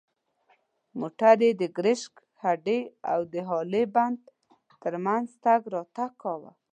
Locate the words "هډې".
2.43-2.79